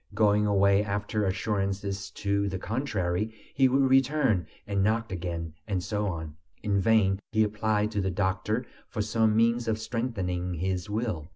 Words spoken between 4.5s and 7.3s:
and knock again, and so on. In vain